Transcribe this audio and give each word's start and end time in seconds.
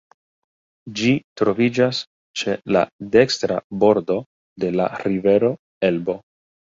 Ĝi 0.99 1.09
troviĝas 1.41 1.99
ĉe 2.41 2.55
la 2.75 2.81
dekstra 3.15 3.57
bordo 3.83 4.15
de 4.65 4.71
la 4.79 4.89
rivero 5.05 5.53
Elbo. 5.91 6.17